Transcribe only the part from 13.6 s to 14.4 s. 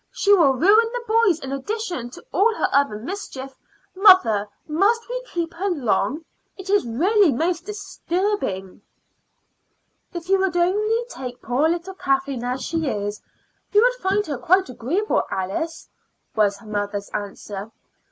you would find her